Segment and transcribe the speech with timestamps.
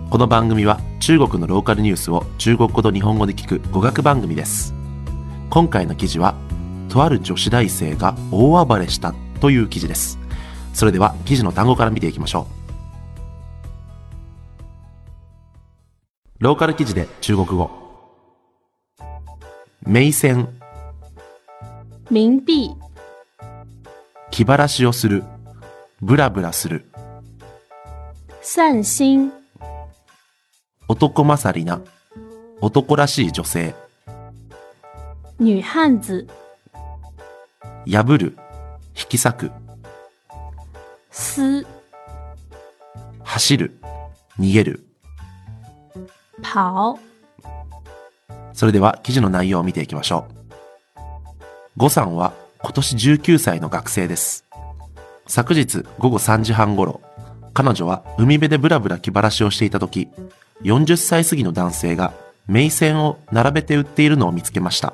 [0.09, 4.73] この番組は中国のローカルニュースを中国語と日本語で聞く語学番組です。
[5.49, 6.35] 今回の記事は
[6.93, 10.19] とある女子大生が大暴れしたという記事です。
[10.75, 12.45] それでは記事の単語から見ていきましょ
[16.39, 16.43] う。
[16.43, 17.71] ローカル記事で中国語。
[19.81, 20.49] 名線
[22.11, 22.75] 冥币、
[24.29, 25.23] 気晴らしをする。
[25.99, 26.85] ブラブラする。
[28.41, 29.33] 散心、
[30.87, 31.81] 男勝りな。
[32.61, 33.73] 男らしい女性。
[35.39, 36.27] 女汉子、
[37.87, 38.37] 破る
[38.95, 39.51] 引き裂く
[41.11, 41.65] 撕、
[43.23, 43.77] 走る
[44.39, 44.85] 逃げる
[46.41, 46.97] 跑、
[48.53, 50.33] それでは記事の内容を見ていきましょう。
[51.77, 54.45] 呉さんは今年19歳の学生です。
[55.27, 57.01] 昨日午後3時半頃、
[57.53, 60.07] 彼女は海辺でブラブラ気晴らしをしていた時、
[60.63, 62.13] 40歳過ぎの男性が
[62.47, 64.93] 名線を並べて売っているのを見つけました。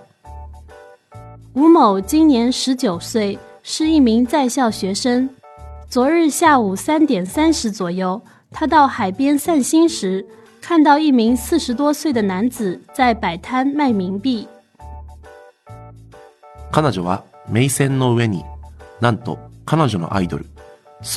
[1.58, 5.28] 吴某今年十九岁，是一名在校学生。
[5.88, 10.26] 昨日下午三点三十左右，他到海边散心时，
[10.60, 14.48] 看到一名四十多岁的男子在摆摊卖冥币。
[16.72, 18.44] 彼女は名線の上に、
[19.00, 20.46] なんと彼女のアイドル、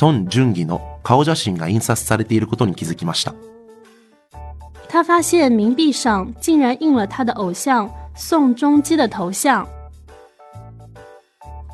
[0.00, 3.34] 孫淳義の顔写真が印刷されていることに気づきました。
[4.88, 9.66] 他发现冥币上竟然印了他的偶像宋仲基的头像。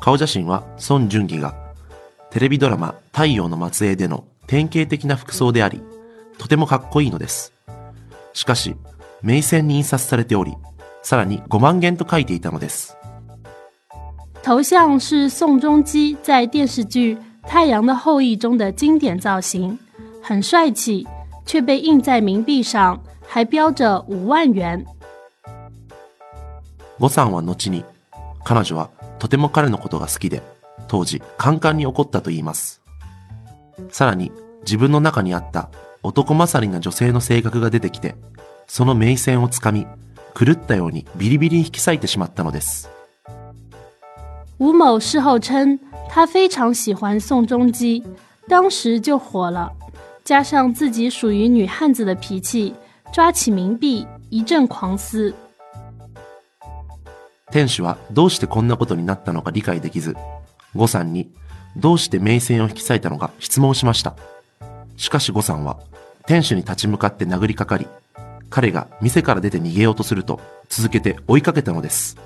[0.00, 1.54] 顔写真は孫淳義が
[2.30, 5.82] テレビドラマ太陽の末裔での典型的な服装であり、
[6.38, 7.52] とてもかっこいいのです。
[8.32, 8.74] しかし、
[9.22, 10.54] 名線に印刷されており、
[11.02, 12.96] さらに5万元と書いていたのです。
[14.42, 17.14] 头像是宋仲基在电视剧
[17.46, 19.78] 《太阳的后裔》中的经典造型，
[20.22, 21.06] 很帅气，
[21.44, 22.98] 却被印在冥币上，
[23.28, 24.84] 还标着五万元。
[26.98, 27.84] 呉さんは後に、
[28.44, 28.88] 彼女は
[29.20, 30.42] とても彼のことが好きで、
[30.88, 32.82] 当時、カンカンに怒ったと言います。
[33.90, 34.32] さらに、
[34.62, 35.70] 自分の中にあった
[36.02, 38.16] 男勝りな女性の性格が出てきて、
[38.66, 39.86] その名線をつかみ、
[40.34, 42.88] 狂ったようにビリビリに引き裂いてしまったのです。
[44.58, 48.02] 吴某事后称，他非常喜欢宋仲基，
[48.48, 49.70] 当时就火了，
[50.24, 52.74] 加上自己属于女汉子的脾气，
[53.12, 55.34] 抓起冥币一阵狂撕。
[57.50, 60.16] 店主はどうしてこんなことになったのか理解できず、
[60.74, 61.30] 呉さんに
[61.76, 64.16] どうして名線を引き裂いたのか質問しました。
[64.96, 65.78] しかし呉さんは
[66.26, 67.86] 店主に立ち向かって殴りかかり、
[68.50, 72.16] 彼が店から出て逃げようとすると続けて追いかけたのです。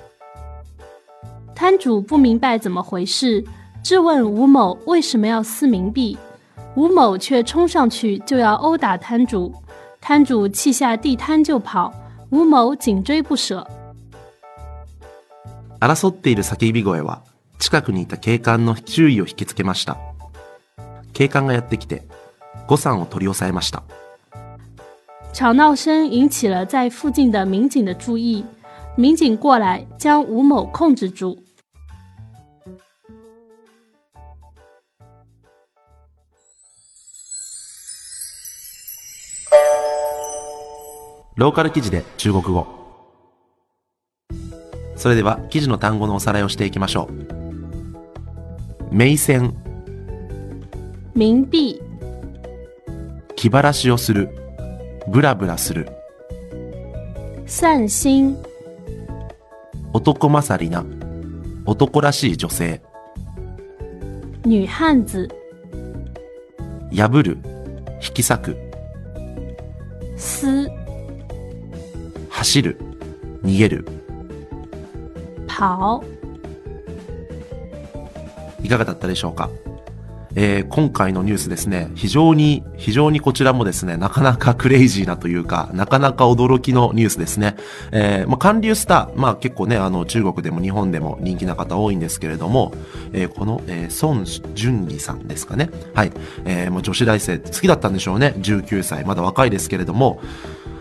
[1.55, 3.45] 摊主不明白怎么回事，
[3.83, 6.19] 质问吴某为什么要撕冥币，
[6.75, 9.55] 吴某却冲上去就要殴打摊主，
[10.01, 11.93] 摊主气下地摊就跑，
[12.31, 13.67] 吴某紧追不舍。
[15.84, 17.22] 争っている叫び声は
[17.59, 19.99] 近くにいた警官の注意を引きつけました。
[21.12, 22.09] 警官がやってきて、
[22.67, 23.83] 呉さんを取り押さえました。
[25.34, 28.47] 吵闹声引起了在附近的民警的注意，
[28.97, 31.39] 民警过来将吴某控制住。
[41.37, 42.84] ローカル記事で中国語。
[45.04, 47.10] それでは記事の単語のおさらいをしていきましょ
[48.91, 48.94] う。
[48.94, 49.54] 名線、
[51.15, 51.78] 冥币、
[53.37, 54.31] 気晴らしをする、
[55.06, 55.91] ブラブラする、
[57.44, 58.43] 散心、
[59.93, 60.82] 男勝りな、
[61.66, 62.81] 男らしい女性、
[64.46, 65.29] 女汉子、
[66.96, 67.37] 破る、
[67.96, 68.56] 引き裂く、
[70.17, 70.67] 撕、
[72.31, 72.79] 走る、
[73.43, 73.94] 逃げる。
[75.55, 76.03] 跑。
[78.62, 79.51] いかがだったでしょうか？
[80.37, 87.55] えー今回のニュースですね、非常に、非常にこちらもですね、なかなか クレイジーなというか、なかなか驚きのニュースですね。
[87.93, 92.73] えーまあ、韓流スター、まあ結構ね、あの、中国でも日本でも人気な方多いんですけれども、
[93.12, 94.25] えーこの、え、孫
[94.55, 95.71] 淳義さんですかね。
[95.95, 96.12] はい。
[96.45, 98.35] えもう女子大生好きだったんでしょうね。
[98.39, 100.19] 19歳、まだ若いですけれども、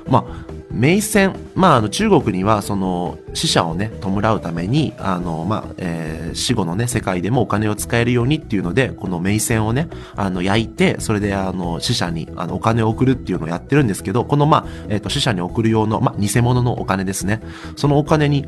[0.10, 17.42] まあ、名戦、まあ、あの中国にはその死者をね弔うためにあの、まあえー死後のね世界でもお金を使えるようにっていうのでこの名戦をねあの焼いてそれであの死者にあのお金を送るっていうのをやってるんですけどこの、まあえー、と死者に送る用の、まあ、偽物のお金ですね
[17.76, 18.46] そのお金に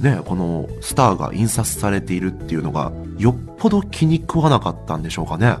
[0.00, 5.56] ね、このスターが印刷されているっていうのがよっぽど気に食わなかったんでしょうかね。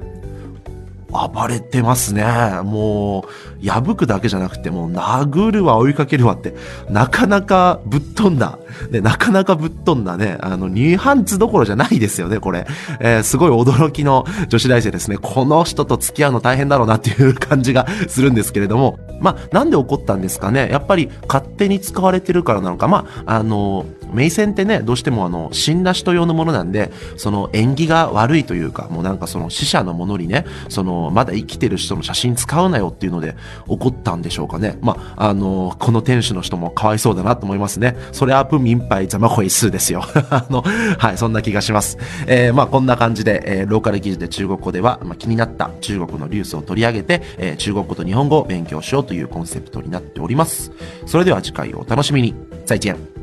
[1.10, 2.24] 暴れてますね。
[2.64, 3.24] も
[3.62, 6.54] う、破くだけじゃなくて、もう殴るわ、追いかけるわって、
[6.90, 8.58] なかなかぶっ飛んだ、
[8.90, 12.66] ね、なかなかぶっ飛んだね、あの、ニューハンツどころじゃないですよね、これ。
[13.00, 15.18] えーすごい驚きの女子大生ですね。
[15.18, 20.68] この人と付き合うの大変だろうなっていう感じがするんですけれども、まあ、なんで怒ったんですかね。
[20.70, 34.78] やっぱり勝手に使われてるからなのか、まあ、あの、名線ってね、どうしてもあの、死んだ人用のものなんで、その縁起が悪いというか、もうなんかその死者のものにね、その、まだ生きてる人の写真使うなよっていうので怒ったんでしょうかね。
[34.80, 37.96] まあ、あの、この店主の人もかわいそうだなと思いますね。
[38.12, 40.02] それは不民配ざま回数ですよ。
[40.30, 40.62] あの、
[40.98, 41.98] はい、そんな気がします。
[42.26, 50.72] えーまあ、こんな感じで、えーローカル記事で中国語では、まあ、気になった中国のニュースを取り上げて、えー中国語と日本語を勉強しようというコンセプトになっております。
[51.06, 52.34] それでは次回をお楽しみに。
[52.66, 53.17] 再见。